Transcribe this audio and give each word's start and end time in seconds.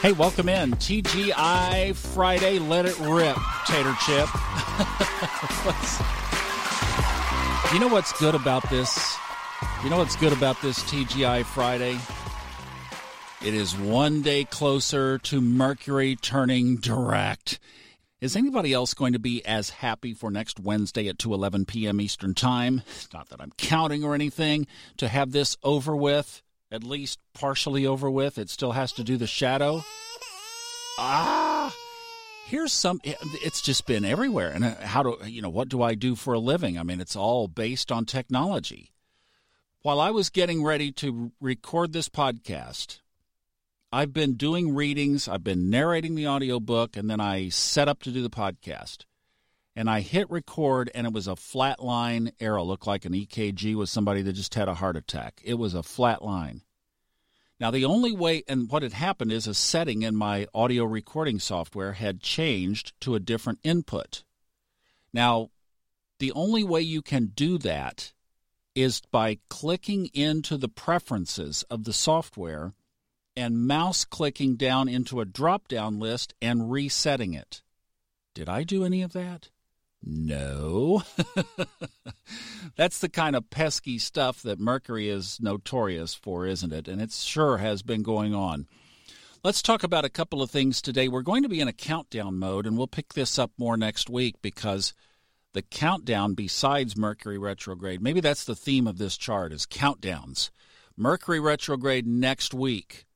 Hey, 0.00 0.12
welcome 0.12 0.48
in. 0.48 0.74
TGI 0.74 1.92
Friday, 1.92 2.60
let 2.60 2.86
it 2.86 2.96
rip, 3.00 3.36
Tater 3.66 3.94
Chip. 4.06 4.28
you 7.72 7.80
know 7.80 7.88
what's 7.88 8.12
good 8.20 8.36
about 8.36 8.70
this? 8.70 9.16
You 9.82 9.90
know 9.90 9.98
what's 9.98 10.14
good 10.14 10.32
about 10.32 10.62
this 10.62 10.78
TGI 10.84 11.44
Friday? 11.44 11.98
It 13.44 13.54
is 13.54 13.76
one 13.76 14.22
day 14.22 14.44
closer 14.44 15.18
to 15.18 15.40
Mercury 15.40 16.14
turning 16.14 16.76
direct. 16.76 17.58
Is 18.20 18.36
anybody 18.36 18.72
else 18.72 18.94
going 18.94 19.14
to 19.14 19.18
be 19.18 19.44
as 19.44 19.70
happy 19.70 20.14
for 20.14 20.30
next 20.30 20.60
Wednesday 20.60 21.08
at 21.08 21.18
2:11 21.18 21.66
p.m. 21.66 22.00
Eastern 22.00 22.34
Time? 22.34 22.82
Not 23.12 23.30
that 23.30 23.40
I'm 23.40 23.50
counting 23.58 24.04
or 24.04 24.14
anything 24.14 24.68
to 24.98 25.08
have 25.08 25.32
this 25.32 25.56
over 25.64 25.96
with 25.96 26.40
at 26.70 26.84
least 26.84 27.18
partially 27.34 27.86
over 27.86 28.10
with. 28.10 28.38
It 28.38 28.50
still 28.50 28.72
has 28.72 28.92
to 28.92 29.04
do 29.04 29.16
the 29.16 29.26
shadow. 29.26 29.84
Ah, 30.98 31.74
here's 32.46 32.72
some. 32.72 33.00
It's 33.04 33.62
just 33.62 33.86
been 33.86 34.04
everywhere. 34.04 34.50
And 34.50 34.64
uh, 34.64 34.74
how 34.80 35.02
do 35.02 35.18
you 35.26 35.40
know 35.40 35.48
what 35.48 35.68
do 35.68 35.82
I 35.82 35.94
do 35.94 36.14
for 36.14 36.34
a 36.34 36.38
living? 36.38 36.78
I 36.78 36.82
mean, 36.82 37.00
it's 37.00 37.16
all 37.16 37.48
based 37.48 37.92
on 37.92 38.04
technology. 38.04 38.92
While 39.82 40.00
I 40.00 40.10
was 40.10 40.28
getting 40.28 40.64
ready 40.64 40.90
to 40.92 41.30
record 41.40 41.92
this 41.92 42.08
podcast, 42.08 43.00
I've 43.92 44.12
been 44.12 44.34
doing 44.34 44.74
readings. 44.74 45.28
I've 45.28 45.44
been 45.44 45.70
narrating 45.70 46.14
the 46.14 46.26
audiobook, 46.26 46.96
and 46.96 47.08
then 47.08 47.20
I 47.20 47.48
set 47.48 47.88
up 47.88 48.02
to 48.02 48.10
do 48.10 48.22
the 48.22 48.28
podcast 48.28 49.04
and 49.78 49.88
I 49.88 50.00
hit 50.00 50.28
record, 50.28 50.90
and 50.92 51.06
it 51.06 51.12
was 51.12 51.28
a 51.28 51.36
flat 51.36 51.80
line 51.80 52.32
arrow. 52.40 52.64
Looked 52.64 52.88
like 52.88 53.04
an 53.04 53.12
EKG 53.12 53.76
with 53.76 53.88
somebody 53.88 54.22
that 54.22 54.32
just 54.32 54.56
had 54.56 54.66
a 54.66 54.74
heart 54.74 54.96
attack. 54.96 55.40
It 55.44 55.54
was 55.54 55.72
a 55.72 55.84
flat 55.84 56.20
line. 56.20 56.62
Now, 57.60 57.70
the 57.70 57.84
only 57.84 58.10
way, 58.10 58.42
and 58.48 58.68
what 58.68 58.82
had 58.82 58.92
happened 58.92 59.30
is 59.30 59.46
a 59.46 59.54
setting 59.54 60.02
in 60.02 60.16
my 60.16 60.48
audio 60.52 60.82
recording 60.82 61.38
software 61.38 61.92
had 61.92 62.20
changed 62.20 62.92
to 63.02 63.14
a 63.14 63.20
different 63.20 63.60
input. 63.62 64.24
Now, 65.12 65.50
the 66.18 66.32
only 66.32 66.64
way 66.64 66.80
you 66.80 67.00
can 67.00 67.26
do 67.26 67.56
that 67.58 68.12
is 68.74 69.00
by 69.12 69.38
clicking 69.48 70.06
into 70.06 70.56
the 70.56 70.68
preferences 70.68 71.62
of 71.70 71.84
the 71.84 71.92
software 71.92 72.74
and 73.36 73.68
mouse 73.68 74.04
clicking 74.04 74.56
down 74.56 74.88
into 74.88 75.20
a 75.20 75.24
drop 75.24 75.68
down 75.68 76.00
list 76.00 76.34
and 76.42 76.68
resetting 76.68 77.32
it. 77.32 77.62
Did 78.34 78.48
I 78.48 78.64
do 78.64 78.84
any 78.84 79.02
of 79.02 79.12
that? 79.12 79.50
No. 80.02 81.02
That's 82.76 82.98
the 82.98 83.08
kind 83.08 83.34
of 83.34 83.50
pesky 83.50 83.98
stuff 83.98 84.42
that 84.42 84.60
Mercury 84.60 85.08
is 85.08 85.38
notorious 85.40 86.14
for, 86.14 86.46
isn't 86.46 86.72
it? 86.72 86.88
And 86.88 87.00
it 87.00 87.12
sure 87.12 87.58
has 87.58 87.82
been 87.82 88.02
going 88.02 88.34
on. 88.34 88.66
Let's 89.44 89.62
talk 89.62 89.82
about 89.82 90.04
a 90.04 90.10
couple 90.10 90.42
of 90.42 90.50
things 90.50 90.82
today. 90.82 91.08
We're 91.08 91.22
going 91.22 91.42
to 91.42 91.48
be 91.48 91.60
in 91.60 91.68
a 91.68 91.72
countdown 91.72 92.38
mode, 92.38 92.66
and 92.66 92.76
we'll 92.76 92.86
pick 92.86 93.14
this 93.14 93.38
up 93.38 93.52
more 93.56 93.76
next 93.76 94.10
week 94.10 94.36
because 94.42 94.94
the 95.52 95.62
countdown, 95.62 96.34
besides 96.34 96.96
Mercury 96.96 97.38
retrograde, 97.38 98.02
maybe 98.02 98.20
that's 98.20 98.44
the 98.44 98.56
theme 98.56 98.86
of 98.86 98.98
this 98.98 99.16
chart 99.16 99.52
is 99.52 99.66
countdowns. 99.66 100.50
Mercury 100.96 101.40
retrograde 101.40 102.06
next 102.06 102.52
week. 102.52 103.06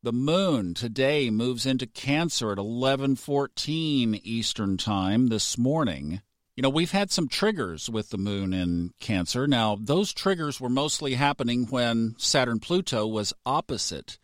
The 0.00 0.12
moon 0.12 0.74
today 0.74 1.28
moves 1.28 1.66
into 1.66 1.84
Cancer 1.84 2.52
at 2.52 2.58
11:14 2.58 4.14
Eastern 4.22 4.76
Time 4.76 5.26
this 5.26 5.58
morning. 5.58 6.22
You 6.54 6.62
know, 6.62 6.68
we've 6.68 6.92
had 6.92 7.10
some 7.10 7.26
triggers 7.26 7.90
with 7.90 8.10
the 8.10 8.16
moon 8.16 8.54
in 8.54 8.92
Cancer. 9.00 9.48
Now, 9.48 9.74
those 9.74 10.12
triggers 10.12 10.60
were 10.60 10.68
mostly 10.68 11.14
happening 11.14 11.66
when 11.66 12.14
Saturn 12.16 12.60
Pluto 12.60 13.08
was 13.08 13.32
opposite 13.44 14.20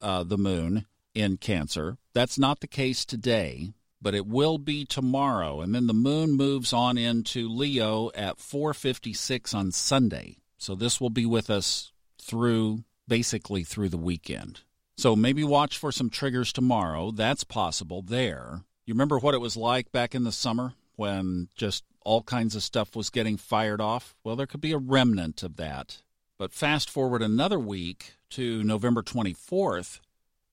uh, 0.00 0.22
the 0.22 0.38
moon 0.38 0.86
in 1.12 1.38
Cancer. 1.38 1.98
That's 2.12 2.38
not 2.38 2.60
the 2.60 2.68
case 2.68 3.04
today, 3.04 3.72
but 4.00 4.14
it 4.14 4.28
will 4.28 4.58
be 4.58 4.84
tomorrow. 4.84 5.60
And 5.60 5.74
then 5.74 5.88
the 5.88 5.92
moon 5.92 6.34
moves 6.34 6.72
on 6.72 6.96
into 6.96 7.48
Leo 7.48 8.12
at 8.14 8.38
4:56 8.38 9.52
on 9.54 9.72
Sunday. 9.72 10.36
So 10.56 10.76
this 10.76 11.00
will 11.00 11.10
be 11.10 11.26
with 11.26 11.50
us 11.50 11.90
through 12.16 12.84
basically 13.08 13.64
through 13.64 13.88
the 13.88 13.98
weekend. 13.98 14.60
So 14.96 15.14
maybe 15.14 15.44
watch 15.44 15.76
for 15.76 15.92
some 15.92 16.08
triggers 16.08 16.52
tomorrow. 16.52 17.10
That's 17.10 17.44
possible 17.44 18.02
there. 18.02 18.62
You 18.86 18.94
remember 18.94 19.18
what 19.18 19.34
it 19.34 19.40
was 19.40 19.56
like 19.56 19.92
back 19.92 20.14
in 20.14 20.24
the 20.24 20.32
summer 20.32 20.72
when 20.96 21.48
just 21.54 21.84
all 22.00 22.22
kinds 22.22 22.54
of 22.56 22.62
stuff 22.62 22.96
was 22.96 23.10
getting 23.10 23.36
fired 23.36 23.80
off? 23.80 24.14
Well, 24.24 24.36
there 24.36 24.46
could 24.46 24.60
be 24.60 24.72
a 24.72 24.78
remnant 24.78 25.42
of 25.42 25.56
that. 25.56 26.02
But 26.38 26.52
fast 26.52 26.88
forward 26.88 27.22
another 27.22 27.58
week 27.58 28.14
to 28.30 28.62
November 28.62 29.02
24th, 29.02 30.00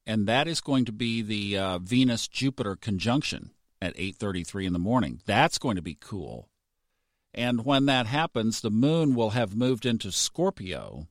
and 0.06 0.28
that 0.28 0.48
is 0.48 0.62
going 0.62 0.86
to 0.86 0.92
be 0.92 1.22
the 1.22 1.58
uh, 1.58 1.80
Venus 1.80 2.28
Jupiter 2.28 2.76
conjunction 2.76 3.52
at 3.82 3.96
8:33 3.96 4.66
in 4.66 4.74
the 4.74 4.80
morning. 4.80 5.22
That's 5.26 5.58
going 5.58 5.76
to 5.76 5.82
be 5.82 5.98
cool. 6.00 6.50
And 7.34 7.66
when 7.66 7.86
that 7.86 8.08
happens, 8.08 8.62
the 8.62 8.70
moon 8.70 9.16
will 9.16 9.32
have 9.32 9.56
moved 9.56 9.86
into 9.86 10.12
Scorpio 10.12 11.08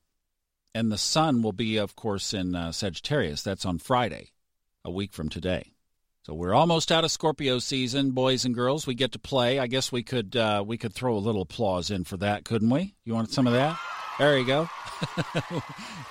and 0.73 0.91
the 0.91 0.97
sun 0.97 1.41
will 1.41 1.53
be, 1.53 1.77
of 1.77 1.95
course, 1.95 2.33
in 2.33 2.55
uh, 2.55 2.71
Sagittarius. 2.71 3.43
That's 3.43 3.65
on 3.65 3.77
Friday, 3.77 4.31
a 4.83 4.91
week 4.91 5.13
from 5.13 5.29
today. 5.29 5.73
So 6.25 6.33
we're 6.33 6.53
almost 6.53 6.91
out 6.91 7.03
of 7.03 7.11
Scorpio 7.11 7.59
season, 7.59 8.11
boys 8.11 8.45
and 8.45 8.55
girls. 8.55 8.87
We 8.87 8.95
get 8.95 9.11
to 9.11 9.19
play. 9.19 9.59
I 9.59 9.67
guess 9.67 9.91
we 9.91 10.03
could 10.03 10.37
uh, 10.37 10.63
we 10.65 10.77
could 10.77 10.93
throw 10.93 11.15
a 11.15 11.19
little 11.19 11.41
applause 11.41 11.91
in 11.91 12.05
for 12.05 12.15
that, 12.17 12.45
couldn't 12.45 12.69
we? 12.69 12.95
You 13.03 13.13
want 13.13 13.31
some 13.31 13.45
of 13.45 13.53
that? 13.53 13.77
There 14.19 14.37
you 14.37 14.45
go. 14.45 14.69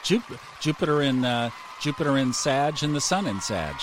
Jupiter 0.61 1.01
in 1.01 1.25
uh, 1.25 1.49
Jupiter 1.81 2.19
in 2.19 2.35
Sag 2.35 2.83
and 2.83 2.95
the 2.95 3.01
Sun 3.01 3.27
in 3.27 3.41
Sag, 3.41 3.77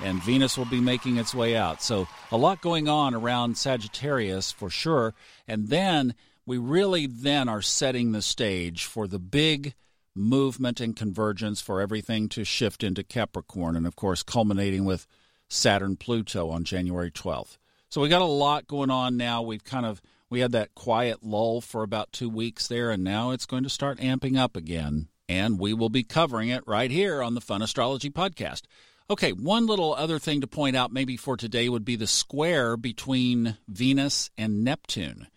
and 0.00 0.22
Venus 0.22 0.56
will 0.56 0.64
be 0.64 0.80
making 0.80 1.18
its 1.18 1.34
way 1.34 1.56
out. 1.56 1.82
So 1.82 2.08
a 2.32 2.38
lot 2.38 2.62
going 2.62 2.88
on 2.88 3.14
around 3.14 3.58
Sagittarius 3.58 4.52
for 4.52 4.70
sure. 4.70 5.14
And 5.46 5.68
then 5.68 6.14
we 6.46 6.56
really 6.56 7.06
then 7.06 7.50
are 7.50 7.60
setting 7.60 8.12
the 8.12 8.22
stage 8.22 8.86
for 8.86 9.06
the 9.06 9.18
big 9.18 9.74
movement 10.16 10.80
and 10.80 10.96
convergence 10.96 11.60
for 11.60 11.80
everything 11.80 12.28
to 12.30 12.44
shift 12.44 12.82
into 12.82 13.04
Capricorn, 13.04 13.76
and 13.76 13.86
of 13.86 13.96
course, 13.96 14.22
culminating 14.22 14.84
with 14.84 15.06
Saturn 15.48 15.96
Pluto 15.96 16.48
on 16.50 16.64
January 16.64 17.10
12th. 17.10 17.58
So 17.88 18.00
we 18.00 18.08
got 18.08 18.22
a 18.22 18.26
lot 18.26 18.66
going 18.66 18.90
on 18.90 19.16
now. 19.16 19.42
We've 19.42 19.64
kind 19.64 19.86
of 19.86 20.02
we 20.28 20.40
had 20.40 20.52
that 20.52 20.74
quiet 20.74 21.22
lull 21.22 21.60
for 21.60 21.82
about 21.82 22.12
two 22.12 22.28
weeks 22.28 22.66
there, 22.66 22.90
and 22.90 23.04
now 23.04 23.30
it's 23.30 23.46
going 23.46 23.62
to 23.62 23.68
start 23.68 23.98
amping 23.98 24.36
up 24.36 24.56
again. 24.56 25.08
And 25.28 25.58
we 25.58 25.72
will 25.72 25.88
be 25.88 26.02
covering 26.02 26.48
it 26.48 26.64
right 26.66 26.90
here 26.90 27.22
on 27.22 27.34
the 27.34 27.40
Fun 27.40 27.62
Astrology 27.62 28.10
Podcast. 28.10 28.62
Okay, 29.08 29.32
one 29.32 29.66
little 29.66 29.94
other 29.94 30.18
thing 30.18 30.40
to 30.40 30.48
point 30.48 30.76
out 30.76 30.92
maybe 30.92 31.16
for 31.16 31.36
today 31.36 31.68
would 31.68 31.84
be 31.84 31.96
the 31.96 32.08
square 32.08 32.76
between 32.76 33.56
Venus 33.68 34.30
and 34.36 34.64
Neptune. 34.64 35.28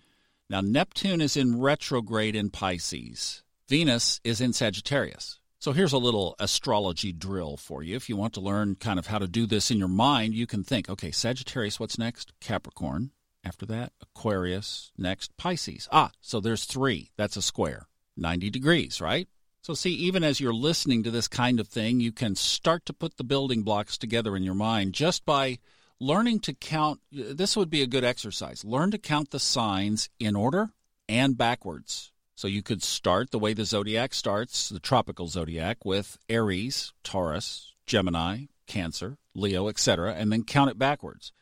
Now, 0.50 0.62
Neptune 0.62 1.22
is 1.22 1.38
in 1.38 1.60
retrograde 1.60 2.36
in 2.36 2.50
Pisces. 2.50 3.44
Venus 3.70 4.20
is 4.24 4.42
in 4.42 4.52
Sagittarius. 4.52 5.40
So 5.60 5.74
here's 5.74 5.94
a 5.94 6.00
little 6.00 6.36
astrology 6.40 7.12
drill 7.12 7.56
for 7.56 7.84
you. 7.84 7.96
If 7.96 8.10
you 8.10 8.18
want 8.18 8.34
to 8.34 8.42
learn 8.42 8.74
kind 8.74 8.98
of 8.98 9.06
how 9.06 9.20
to 9.20 9.28
do 9.28 9.46
this 9.46 9.70
in 9.70 9.78
your 9.78 9.88
mind, 9.88 10.34
you 10.34 10.48
can 10.48 10.64
think, 10.64 10.90
okay, 10.90 11.12
Sagittarius, 11.12 11.80
what's 11.80 12.00
next? 12.00 12.34
Capricorn. 12.42 13.12
After 13.44 13.68
that, 13.68 13.94
Aquarius. 14.02 14.92
Next, 14.98 15.38
Pisces. 15.38 15.88
Ah, 15.92 16.10
so 16.20 16.40
there's 16.40 16.66
three. 16.66 17.12
That's 17.16 17.38
a 17.38 17.44
square. 17.44 17.86
90 18.18 18.50
degrees, 18.50 19.00
right? 19.00 19.28
So, 19.62 19.76
see, 19.76 19.92
even 19.92 20.24
as 20.24 20.40
you're 20.40 20.52
listening 20.52 21.04
to 21.04 21.12
this 21.12 21.28
kind 21.28 21.60
of 21.60 21.68
thing, 21.68 22.00
you 22.00 22.12
can 22.12 22.34
start 22.34 22.88
to 22.88 22.94
put 22.94 23.18
the 23.18 23.24
building 23.24 23.62
blocks 23.62 24.00
together 24.00 24.36
in 24.36 24.42
your 24.42 24.56
mind 24.56 24.94
just 24.94 25.26
by 25.26 25.60
learning 26.00 26.40
to 26.40 26.56
count. 26.56 27.02
This 27.12 27.56
would 27.56 27.70
be 27.70 27.84
a 27.84 27.88
good 27.88 28.04
exercise. 28.04 28.66
Learn 28.66 28.90
to 28.90 28.98
count 28.98 29.30
the 29.30 29.40
signs 29.40 30.10
in 30.20 30.36
order 30.36 30.72
and 31.08 31.38
backwards. 31.38 32.12
So 32.40 32.48
you 32.48 32.64
could 32.64 32.82
start 32.82 33.32
the 33.32 33.38
way 33.38 33.54
the 33.54 33.66
zodiac 33.66 34.14
starts, 34.14 34.70
the 34.70 34.80
tropical 34.80 35.28
zodiac, 35.28 35.84
with 35.84 36.18
Aries, 36.30 36.94
Taurus, 37.04 37.74
Gemini, 37.86 38.46
Cancer, 38.66 39.18
Leo, 39.36 39.68
etc., 39.68 40.14
and 40.14 40.32
then 40.32 40.46
count 40.46 40.72
it 40.72 40.80
backwards. 40.80 41.34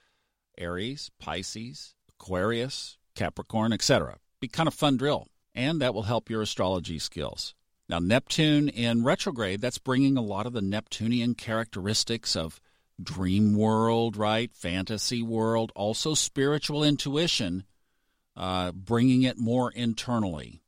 Aries, 0.57 1.12
Pisces, 1.19 1.94
Aquarius, 2.10 2.98
Capricorn, 3.13 3.74
etc. 3.74 4.18
Be 4.39 4.48
kind 4.48 4.66
of 4.66 4.74
fun 4.74 4.98
drill, 4.98 5.27
and 5.54 5.80
that 5.81 5.94
will 5.94 6.01
help 6.01 6.31
your 6.31 6.42
astrology 6.42 6.98
skills. 6.98 7.54
Now, 7.88 8.00
Neptune 8.00 8.68
in 8.68 9.04
retrograde, 9.04 9.62
that's 9.62 9.77
bringing 9.77 10.18
a 10.18 10.22
lot 10.22 10.48
of 10.48 10.54
the 10.54 10.63
Neptunian 10.63 11.36
characteristics 11.36 12.36
of 12.36 12.60
dream 13.00 13.54
world, 13.54 14.18
right? 14.18 14.51
Fantasy 14.51 15.22
world, 15.22 15.72
also 15.75 16.16
spiritual 16.16 16.83
intuition, 16.83 17.66
uh, 18.36 18.72
bringing 18.72 19.22
it 19.22 19.38
more 19.38 19.69
internally. 19.72 20.63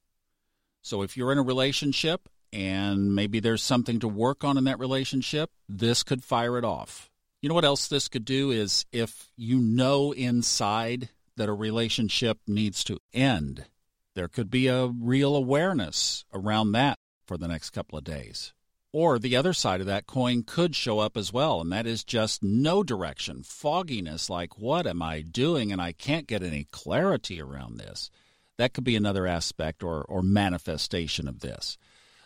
So 0.81 1.01
if 1.01 1.17
you're 1.17 1.31
in 1.31 1.37
a 1.37 1.43
relationship 1.43 2.29
and 2.51 3.13
maybe 3.13 3.39
there's 3.39 3.61
something 3.63 3.99
to 3.99 4.07
work 4.07 4.43
on 4.43 4.57
in 4.57 4.63
that 4.65 4.79
relationship, 4.79 5.51
this 5.67 6.03
could 6.03 6.23
fire 6.23 6.57
it 6.57 6.65
off. 6.65 7.09
You 7.41 7.49
know 7.49 7.55
what 7.55 7.65
else 7.65 7.87
this 7.87 8.07
could 8.07 8.25
do 8.25 8.51
is 8.51 8.85
if 8.91 9.29
you 9.37 9.59
know 9.59 10.11
inside 10.11 11.09
that 11.37 11.49
a 11.49 11.53
relationship 11.53 12.39
needs 12.47 12.83
to 12.85 12.99
end, 13.13 13.65
there 14.13 14.27
could 14.27 14.49
be 14.49 14.67
a 14.67 14.87
real 14.87 15.35
awareness 15.35 16.25
around 16.33 16.73
that 16.73 16.97
for 17.25 17.37
the 17.37 17.47
next 17.47 17.69
couple 17.69 17.97
of 17.97 18.03
days. 18.03 18.53
Or 18.91 19.19
the 19.19 19.35
other 19.35 19.53
side 19.53 19.81
of 19.81 19.87
that 19.87 20.07
coin 20.07 20.43
could 20.43 20.75
show 20.75 20.99
up 20.99 21.15
as 21.15 21.31
well, 21.31 21.61
and 21.61 21.71
that 21.71 21.85
is 21.85 22.03
just 22.03 22.41
no 22.41 22.83
direction, 22.83 23.43
fogginess, 23.43 24.29
like, 24.29 24.57
what 24.57 24.87
am 24.87 25.01
I 25.01 25.21
doing? 25.21 25.71
And 25.71 25.79
I 25.79 25.91
can't 25.91 26.27
get 26.27 26.41
any 26.41 26.65
clarity 26.71 27.39
around 27.39 27.77
this. 27.77 28.09
That 28.59 28.73
could 28.73 28.83
be 28.83 28.97
another 28.97 29.25
aspect 29.25 29.83
or, 29.83 30.03
or 30.03 30.21
manifestation 30.21 31.29
of 31.29 31.39
this. 31.39 31.77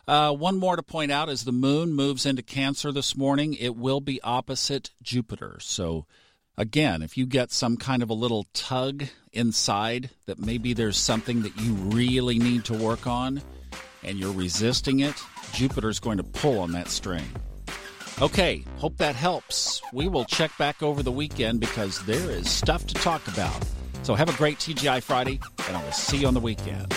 Uh, 0.08 0.34
one 0.34 0.58
more 0.58 0.76
to 0.76 0.82
point 0.82 1.12
out 1.12 1.30
as 1.30 1.44
the 1.44 1.52
moon 1.52 1.94
moves 1.94 2.26
into 2.26 2.42
Cancer 2.42 2.92
this 2.92 3.16
morning, 3.16 3.54
it 3.54 3.76
will 3.76 4.02
be 4.02 4.20
opposite 4.24 4.90
Jupiter. 5.04 5.60
So, 5.62 6.08
again, 6.58 7.04
if 7.04 7.18
you 7.18 7.28
get 7.28 7.52
some 7.52 7.78
kind 7.78 8.02
of 8.02 8.10
a 8.10 8.16
little 8.16 8.48
tug 8.52 9.04
inside 9.32 10.10
that 10.26 10.40
maybe 10.40 10.74
there's 10.74 10.98
something 10.98 11.44
that 11.44 11.56
you 11.62 11.76
really 11.76 12.40
need 12.40 12.66
to 12.66 12.74
work 12.74 13.06
on 13.06 13.40
and 14.04 14.18
you're 14.18 14.34
resisting 14.34 15.02
it, 15.02 15.16
Jupiter's 15.52 16.00
going 16.00 16.18
to 16.18 16.24
pull 16.24 16.58
on 16.58 16.72
that 16.72 16.88
string. 16.88 17.28
Okay, 18.24 18.66
hope 18.78 18.98
that 18.98 19.16
helps. 19.16 19.84
We 19.94 20.08
will 20.08 20.26
check 20.26 20.58
back 20.58 20.82
over 20.82 21.04
the 21.04 21.12
weekend 21.12 21.60
because 21.60 22.04
there 22.08 22.32
is 22.32 22.50
stuff 22.50 22.88
to 22.88 22.96
talk 22.96 23.28
about. 23.28 23.64
So 24.04 24.16
have 24.16 24.28
a 24.28 24.38
great 24.38 24.58
TGI 24.58 25.02
Friday, 25.02 25.40
and 25.68 25.78
I 25.78 25.84
will 25.84 25.92
see 25.92 26.18
you 26.18 26.28
on 26.28 26.34
the 26.34 26.40
weekend. 26.40 26.94